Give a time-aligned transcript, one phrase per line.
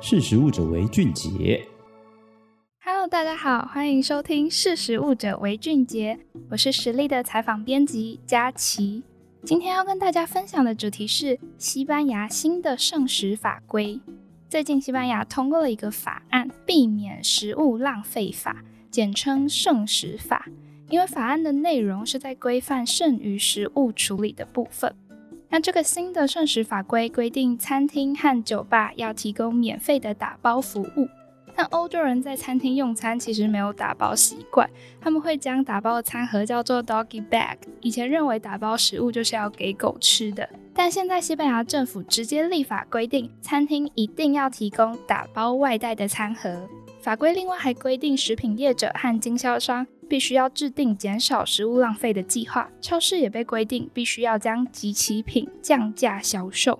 [0.00, 1.66] 识食物者为俊杰。
[2.84, 6.16] Hello，大家好，欢迎收听《识食物者为俊杰》，
[6.50, 9.02] 我是实力的采访编辑佳琪。
[9.42, 14.00] 今天要跟大家分享的主题是西班牙新的剩食法规。
[14.48, 18.62] 最近，西班牙通过了一个法案，避免食物浪费法，
[18.92, 20.46] 简称剩食法。
[20.88, 24.94] 因为法案的内容是在规范剩余食物处理的部分。
[25.50, 31.08] 那这个新的膳食法规规定，餐厅和酒吧要提供免费的打包服务。
[31.56, 34.68] 但欧洲人在餐厅用餐其实没有打包习惯，
[35.00, 37.56] 他们会将打包的餐盒叫做 doggy bag。
[37.80, 46.68] 以前认为打包食物就是要给狗吃的，但现在西班牙政府直接立法规定，餐厅一定要提供打包外带的餐盒。
[47.00, 52.70] 法规另外还规定，食品业者和经销商必须要制定减少食物浪费的计划。
[52.80, 56.78] 超市也被规定必须要将即期品降价销售。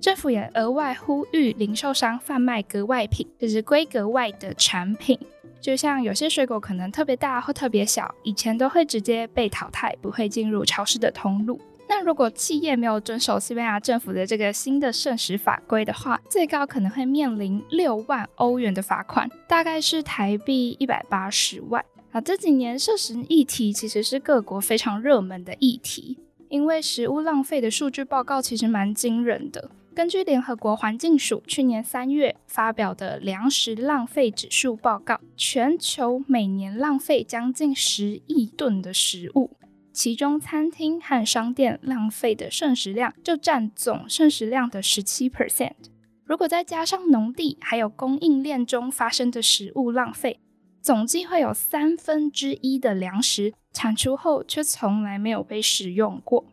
[0.00, 5.18] 政府也额外呼吁零售商贩卖格外品，就是规格外的产品。
[5.60, 11.60] 就像有些水果可能特别大或特别小，以前都会直接被淘汰，不会进入超市的通路。
[11.90, 21.84] 那如果企业没有遵守西班牙政府的这个新的剩食法规的话，最高可能会面临六万欧元的罚款，大概是台币一百八十万。
[22.12, 26.16] 啊，这几年剩食议题其实是各国非常热门的议题，
[26.48, 29.72] 因为食物浪费的数据报告其实蛮惊人的。
[29.92, 39.50] 根据联合国环境署去年三月发表的粮食浪费指数报告，全球每年浪费将近十亿吨的食物。
[40.02, 45.74] 其中，餐厅和商店浪费的剩食量就占总剩食量的十七 percent。
[46.24, 50.40] 如果再加上农地还有供应链中发生的食物浪费，
[50.80, 56.46] 总计会有三分之一的粮食产出后却从来没有被使用过。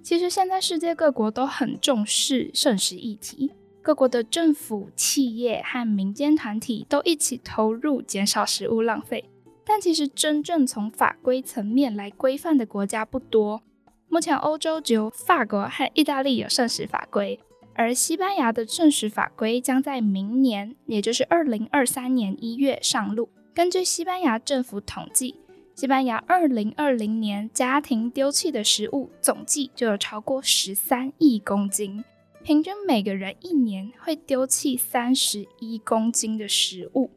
[0.00, 3.50] 其实，现在世界各国都很重视剩食议题，
[3.82, 9.28] 各国的政府、企业和民间团体都一起投入减少食物浪费。
[9.72, 13.62] 但其实真正从法规层面来规范的国家不多。
[14.08, 17.38] 目前欧洲只有法国和意大利有剩食法规，
[17.74, 23.28] 而西班牙的剩食法规将在明年，也就是二零二三年一月上路。
[23.54, 25.36] 根据西班牙政府统计，
[25.76, 32.02] 西班牙二零二零年家庭丢弃的食物总计就有超过十三亿公斤，
[32.42, 37.12] 平均每个人一年会丢弃三十一公斤的食物。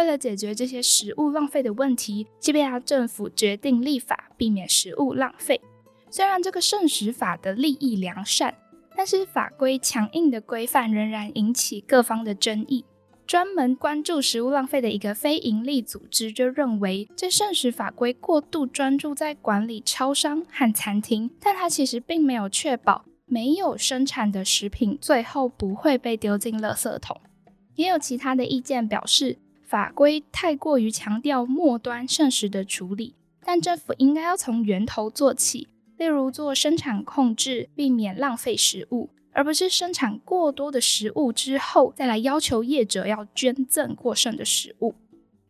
[0.00, 5.60] 为了解决这些食物浪费的问题，西班牙政府决定立法避免食物浪费。
[6.08, 8.54] 虽然这个剩食法的利益良善，
[8.96, 12.86] 但是法规强硬的规范仍然引起各方的争议。
[13.26, 27.20] 专门关注食物浪费的一个非营利组织就认为，这剩食法规过度专注在管理超商和餐厅，但它其实并没有确保没有生产的食品最后不会被丢进垃圾桶。
[27.76, 29.38] 也有其他的意见表示，
[29.70, 33.14] 法规太过于强调末端剩食的处理，
[33.44, 44.96] 但政府应该要从源头做起，例如做生产控制，避免浪费食物，而不是生产过多的食物之后再来要求业者要捐赠过剩的食物。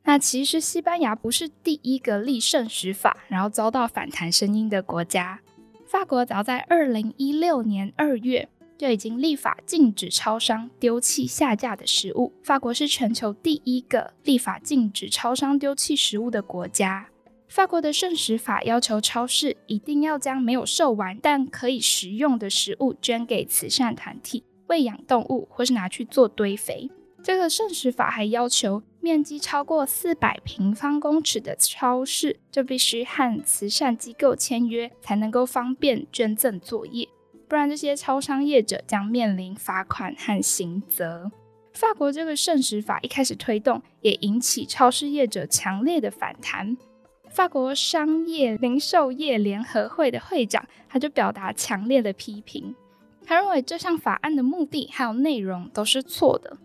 [0.05, 5.41] 那其实西班牙不是第一个立剩食法，然后遭到反弹声音的国家，
[5.87, 8.51] 法国早在二零一六年二月。
[8.81, 12.33] 就已经立法禁止超商丢弃下架的食物。
[12.43, 17.11] 法国是全球第一个立法禁止超商丢弃食物的国家。
[17.47, 26.91] 法国的剩食法要求超市一定要将没有售完但可以食用的食物捐给慈善团体、喂养动物或是拿去做堆肥。
[27.23, 37.07] 这个剩食法还要求面积超过四百平方公尺的超市就必须和慈善机构签约，才能够方便捐赠作业。
[37.51, 41.33] 不然，这些超商业者将面临罚款和刑责。
[41.73, 46.77] 法国这个剩食法一开始推动，也引起超市业者强烈的反弹。
[47.29, 52.73] 法国商业零售业联合会的会长，他就表达强烈的批评。
[53.27, 56.57] 他认为这项法案的目的还有内容都是错的，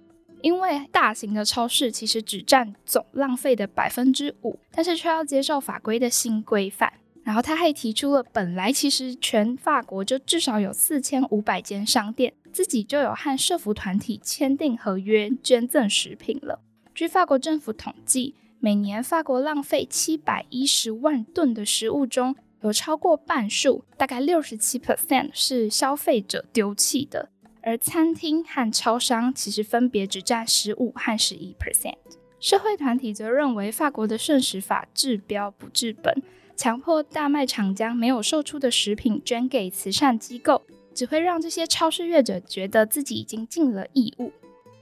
[0.44, 6.94] 因为大型的超市其实只占总浪费的百分之五，但是却要接受法规的新规范。
[7.26, 16.62] 然后他还提出了，本来其实全法国就至少有四千五百间商店，自己就有和社福团体签订合约捐赠食品了。
[16.94, 27.30] 据法国政府统计，每年法国浪费七百一十万吨的食物中，有超过半数，大概六十七 percent 是消费者丢弃的，
[27.64, 31.96] 而餐厅和超商其实分别只占十五和十一 percent。
[32.40, 36.14] 社会团体则认为，法国的剩食法治标不治本。
[36.56, 40.62] 强迫大卖场将没有售出的食品捐给慈善机构，
[40.94, 44.32] 只会让这些超市业者觉得自己已经尽了义务。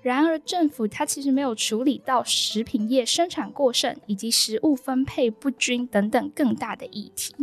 [0.02, 7.34] 然而，政府它其实没有处理到食品业生产过剩以及食物分配不均等等更大的议题。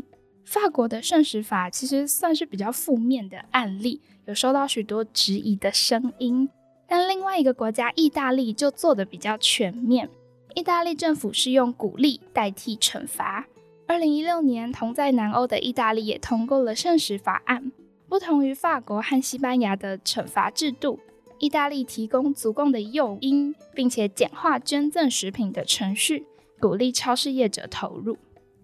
[0.45, 6.49] 法国的剩食法其实算是比较负面的案例，有受到许多质疑的声音。
[6.87, 10.11] 但另外一个国家意大利就做得比较全面，
[10.55, 13.47] 意大利政府是用鼓励代替惩罚。
[13.91, 17.73] 二零一六年，同在南欧的意大利也通过了剩食法案。
[18.09, 21.01] 不同于法国和西班牙的惩罚制度，
[21.41, 26.25] 意大利提供足够的诱因，并且简化捐赠食品的程序，
[26.61, 28.17] 鼓励超市业者投入。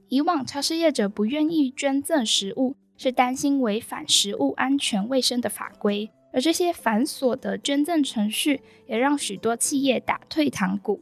[0.07, 6.09] 以往超市业者不愿意捐赠食物，是担心违反食物安全卫生的法规。
[6.33, 11.01] 而这些繁琐的捐赠程序也让许多企业打退堂鼓，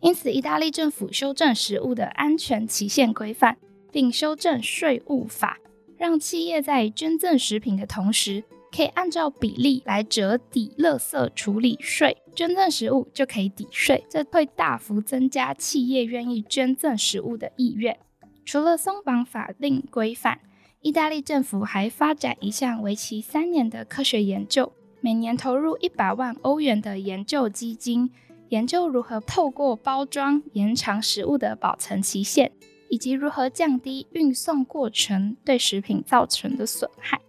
[0.00, 3.56] 因此意大利政府修正食物的安全期限规范，
[3.90, 5.58] 并修正税务法，
[5.96, 17.96] 让企业在捐赠食品的同时，可以按照比例来折抵垃圾处理税，捐赠食物就可以抵税，这会大幅增加企业愿意捐赠食物的意愿。
[18.44, 20.38] 除了松绑法令规范，
[20.82, 24.70] 意大利政府还发展一项为期三年的科学研究，
[25.00, 28.10] 每年投入一百万欧元的研究基金，
[28.48, 32.52] 研究如何透过包装延长食物的保存期限，
[32.88, 37.20] 以及如何降低运送过程对食品造成的损害。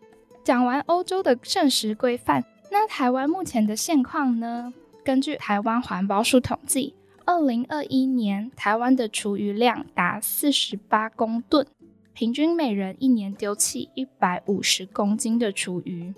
[0.44, 4.74] 讲完欧洲的剩食规范，那台湾目前的现况呢？
[5.04, 6.94] 根据台湾环保署统计，
[7.26, 11.66] 二零二一年台湾的厨余量达四十八公吨。
[12.14, 16.14] 平均每人一年丢弃一百五十公斤的厨余。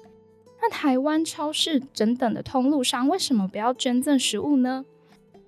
[0.69, 4.86] 台湾超市等等的通路商为什么不要捐赠食物呢？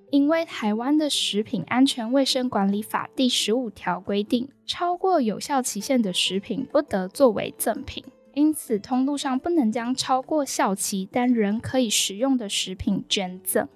[0.10, 8.04] 因为台湾的食品安全卫生管理法第十五条规定，超过有效期限的食品不得作为赠品。
[8.34, 13.68] 因此，通路上不能将超过效期但仍可以食用的食品捐赠。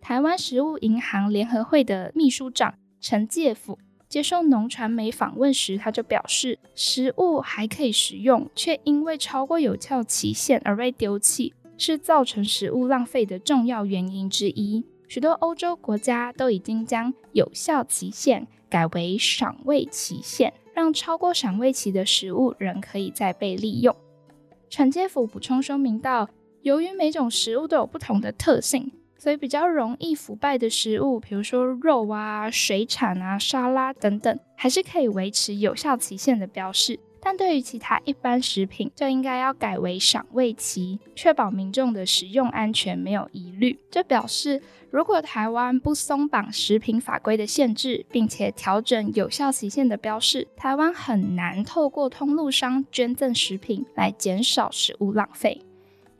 [0.00, 3.78] 台湾食物银行联合会的秘书长陈介甫。
[4.14, 14.84] 接受农传媒访问时，他就表示，食物还可以食用，却因为超过有效期限而被丢弃，是造成食物浪费的重要原因之一。
[15.08, 23.96] 许多欧洲国家都已经将有效期限改为赏味期限，让超过赏味期的食物仍可以再被利用。
[24.70, 26.28] 陈介甫补充说明道，
[26.62, 28.92] 由于每种食物都有不同的特性。
[29.16, 36.98] 所以比较容易腐败的食物，比如说肉啊、水产啊、沙拉等等，还是可以维持有效期限的标示。
[37.26, 43.78] 但对于其他一般食品，就应该要改为赏味期，确保民众的食用安全没有疑虑。
[43.90, 55.62] 这表示，如果台湾不松绑食品法规的限制，并且调整有效期限的标示，台湾很难透过通路商捐赠食品来减少食物浪费。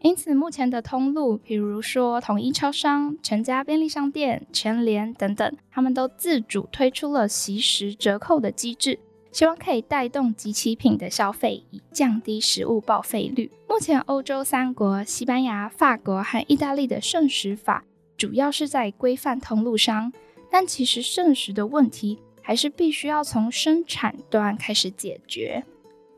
[0.05, 8.99] 因此，目前的通路，比如说统一超商、全家便利商店、全联等等，他们都自主推出了惜食折扣的机制，
[9.33, 13.51] 希望可以带动即期品的消费，以降低食物报废率。
[13.67, 17.83] 目前，欧洲三国——西班牙、法国和意大利的剩食法，
[18.19, 20.13] 主要是在规范通路商，
[20.51, 25.65] 但其实剩食的问题还是必须要从生产端开始解决，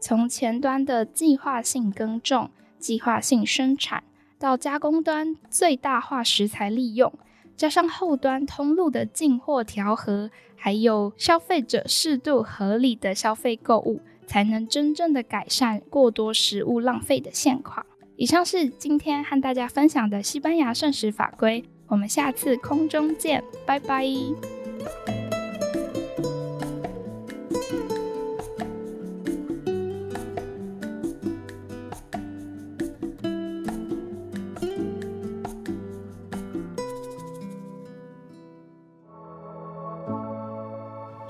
[0.00, 2.50] 从前端的计划性耕种。
[2.78, 4.02] 计划性生产
[4.38, 7.12] 到加工端最大化食材利用，
[7.56, 17.84] 加上后端通路的进货调和，还有消费者适度合理的消费购物，才能真正的改善过多食物浪费的现况。
[18.16, 24.06] 以上是今天和大家分享的西班牙剩食法规，我们下次空中见，拜拜。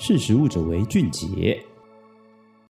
[0.07, 1.61] 识时务者为俊杰。